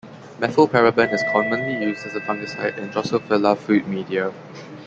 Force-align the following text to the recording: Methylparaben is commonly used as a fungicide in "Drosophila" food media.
Methylparaben 0.39 1.13
is 1.13 1.23
commonly 1.31 1.79
used 1.85 2.07
as 2.07 2.15
a 2.15 2.21
fungicide 2.21 2.75
in 2.79 2.89
"Drosophila" 2.89 3.55
food 3.55 3.87
media. 3.87 4.33